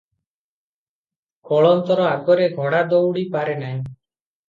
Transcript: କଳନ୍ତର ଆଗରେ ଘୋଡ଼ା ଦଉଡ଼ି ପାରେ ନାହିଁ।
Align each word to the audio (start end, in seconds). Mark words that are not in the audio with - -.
କଳନ୍ତର 1.51 2.09
ଆଗରେ 2.17 2.51
ଘୋଡ଼ା 2.59 2.83
ଦଉଡ଼ି 2.97 3.31
ପାରେ 3.39 3.59
ନାହିଁ। 3.65 3.81